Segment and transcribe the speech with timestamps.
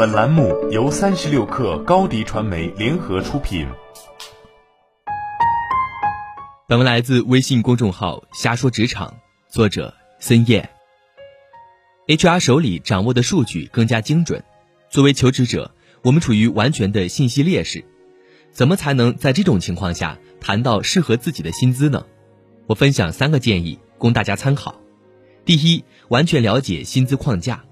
[0.00, 3.68] 本栏目由三十六氪高低传媒联合出品。
[6.66, 9.14] 本文来自微信公众号“瞎说职场”，
[9.52, 10.66] 作者森叶。
[12.06, 14.42] HR 手里掌握的数据更加精准，
[14.88, 15.70] 作为求职者，
[16.00, 17.84] 我们处于完全的信息劣势。
[18.50, 22.06] 怎么才能在这种情况下谈到适合自己的薪资呢？
[22.66, 24.80] 我分享三个建议供大家参考。
[25.44, 27.62] 第一，完全了解薪资框架。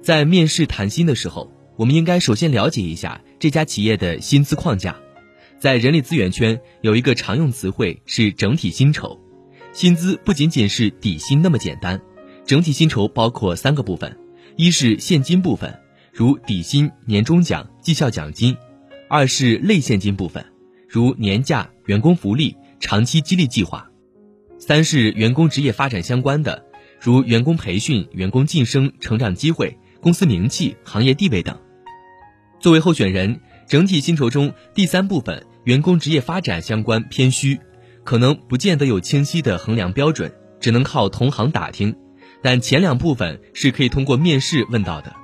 [0.00, 4.96] 在面试谈薪的时候，我们应该首先了解一下这家企业的薪资框架。
[5.60, 9.20] 在人力资源圈有一个常用词汇是整体薪酬，
[9.72, 12.00] 薪资不仅仅是底薪那么简单，
[12.44, 14.18] 整体薪酬包括三个部分：
[14.56, 15.78] 一是现金部分，
[16.12, 18.54] 如底薪、年终奖、绩效奖金；
[19.08, 20.44] 二是类现金部分，
[20.88, 23.88] 如年假、员工福利、长期激励计划；
[24.58, 26.64] 三是员工职业发展相关的，
[27.00, 29.78] 如员工培训、员工晋升、成长机会。
[30.00, 31.58] 公司名气、行业地位等。
[32.60, 37.60] 作为候选人，整体薪酬中第三部分员工职业发展相关偏虚，
[38.04, 41.94] 可能不见得有清晰的衡量标准，只能靠同行打听。
[42.42, 45.14] 但前两部分是可以通过面试问到的。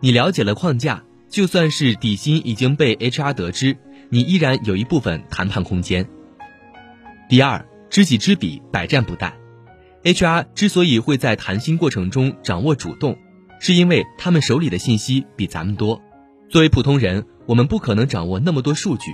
[0.00, 3.76] 你了解了框架，就算是底薪已经被 HR 得知，
[4.08, 6.08] 你依然有一部分谈判空间。
[7.28, 9.32] 第二，知己知彼，百战不殆。
[10.04, 13.18] HR 之所以会在谈薪过程中掌握主动。
[13.60, 16.00] 是因为他们手里的信息比咱们多，
[16.50, 19.12] 作为普通人，我们不可能掌握那么多数据。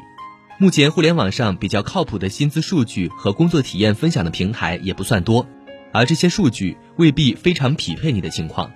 [0.61, 5.45] 目前互联网上比较靠谱的薪资数据和工作体验分享的平台也不算多，
[5.93, 8.71] 而这些数据未必非常匹配你的情况。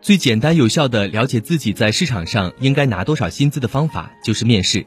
[0.00, 4.86] 最简单有效的了解自己在市场上应该拿多少薪资的方法就是面试，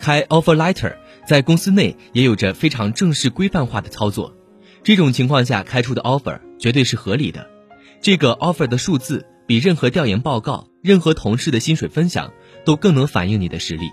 [0.00, 0.96] 开 offer letter，
[1.28, 4.34] 在公司内也有着非常正式规范化的操作。
[4.82, 7.48] 这种情况下开出的 offer 绝对是合理的。
[8.00, 12.32] 这个 offer 的数字比任何调研报告、任何同事的薪水分享
[12.64, 13.90] 都更能反映你的实力。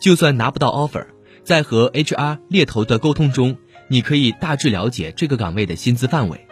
[0.00, 1.06] 就算拿不到 offer，
[1.42, 3.56] 在和 HR 猎头的沟通中，
[3.88, 6.46] 你可以大致了解这个岗位的薪资范围。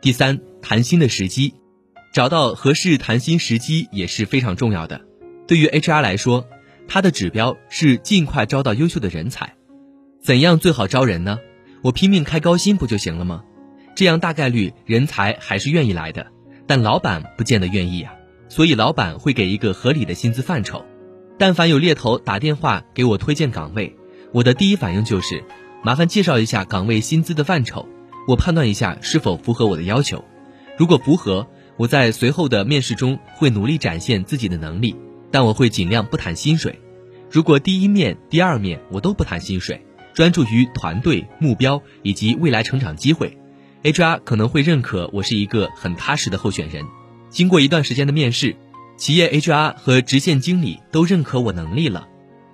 [0.00, 1.54] 第三，谈薪的时机，
[2.12, 5.00] 找到合适谈薪时机也是非常重要的。
[5.46, 6.46] 对于 HR 来说，
[6.88, 9.54] 他的指标是尽快招到优秀的人才。
[10.20, 11.38] 怎样最好招人呢？
[11.82, 13.44] 我拼命开高薪不就行了吗？
[13.94, 16.28] 这样大概率人才还是愿意来的，
[16.72, 18.14] 但老板不见得愿意啊。
[18.48, 20.86] 所以老板会给一个合理的薪资范畴。
[21.38, 23.94] 但凡有猎头打电话给我推荐岗位，
[24.32, 25.44] 我的第一反应就是，
[25.84, 27.86] 麻烦介绍一下岗位薪资的范畴，
[28.26, 30.24] 我判断一下是否符合我的要求。
[30.78, 31.46] 如果符合，
[31.76, 34.96] 我在随后的面试中会努力展现自己的能力，
[35.30, 36.80] 但我会尽量不谈薪水。
[37.30, 39.84] 如果第一面、第二面我都不谈薪水，
[40.14, 43.36] 专注于团队目标以及未来成长机会。
[43.82, 46.84] HR 可能会认可我是一个很踏实的候选人。
[47.30, 48.54] 经过一段时间的面试，
[48.96, 52.06] 企业 HR 和直线经理都认可我能力了。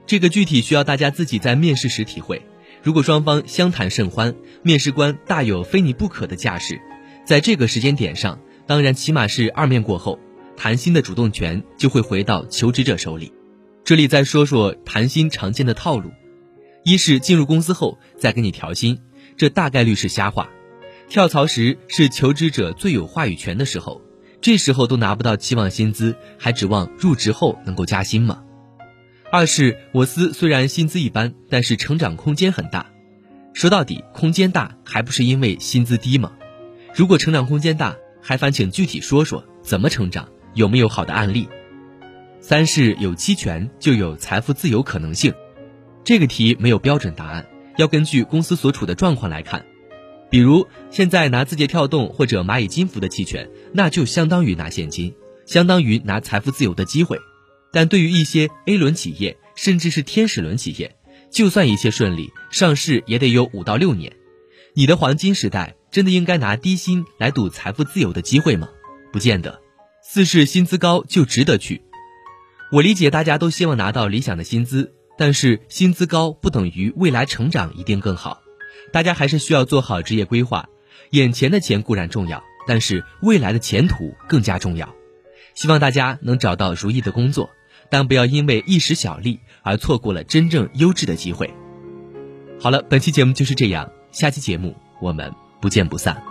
[0.06, 2.40] 这个具体需要大家自己在面试时体会。
[2.82, 6.80] 如果双方相谈甚欢，面试官大有非你不可的架势，
[7.26, 10.18] 在这个时间点上，当然起码是二面过后，
[10.56, 13.34] 谈薪的主动权就会回到求职者手里。
[13.84, 16.10] 这里再说说谈薪常见的套路：
[16.84, 18.98] 一是进入公司后再给你调薪，
[19.36, 20.48] 这大概率是瞎话。
[21.08, 24.02] 跳槽时是求职者最有话语权的时候，
[24.42, 28.42] 这时候都拿不到期望薪资，还指望入职后能够加薪吗？
[29.32, 32.86] 二是我司虽然薪资一般，但是成长空间很大。
[33.54, 36.32] 说到底，空间大还不是因为薪资低吗？
[36.94, 41.48] 如果成长空间大，还烦请具体说说怎么成长，有没有好的案例？
[42.40, 45.32] 三是有期权就有财富自由可能性，
[46.04, 47.46] 这个题没有标准答案，
[47.78, 49.64] 要根据公司所处的状况来看。
[50.30, 55.14] 比如现在拿字节跳动或者蚂蚁金服的期权，那就相当于拿现金，
[55.46, 57.18] 相当于拿财富自由的机会。
[57.72, 60.96] 但对于一些 A 轮企业，甚至是天使轮企业，
[61.30, 64.12] 就算一切顺利，上市也得有五到六年。
[64.74, 68.68] 你的黄金时代真的应该拿低薪来赌财富自由的机会吗？
[69.12, 69.60] 不见得。
[70.02, 71.82] 四是薪资高就值得去。
[72.70, 78.42] 我理解大家都希望拿到理想的薪资，但是薪资高不等于未来成长一定更好。
[78.92, 80.68] 大家还是需要做好职业规划，
[81.10, 84.94] 眼前的钱固然重要，但是未来的前途更加重要。
[85.54, 87.50] 希望大家能找到如意的工作，
[87.90, 91.52] 但不要因为一时小利而错过了真正优质的机会。
[92.60, 96.22] 好了，本期节目就是这样，下期节目我们不见不散。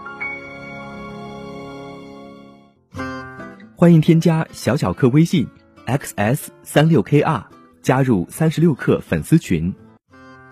[3.76, 5.48] 欢迎添加小小客微信
[5.86, 7.44] xs 三六 kr，
[7.82, 9.74] 加入三十六课粉丝群。